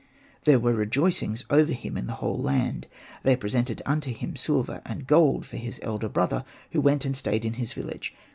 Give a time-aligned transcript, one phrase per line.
[0.45, 2.87] There were rejoicings over him in the whole land.
[3.21, 7.45] They presented unto him silver and gold for his elder brother, who went and stayed
[7.45, 8.15] in his village.